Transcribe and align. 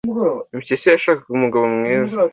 Impyisi 0.55 0.85
yashakaga 0.89 1.31
umugabo 1.37 1.65
mwiza 1.75 2.15